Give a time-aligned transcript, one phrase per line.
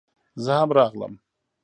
[0.43, 1.13] زه هم راغلم